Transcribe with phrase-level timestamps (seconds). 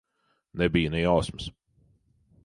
[0.61, 1.51] Nebija ne jausmas.